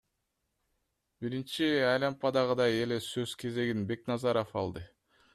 [1.25, 4.87] Биринчи айлампадагыдай эле сөз кезегин Бекназаров алды.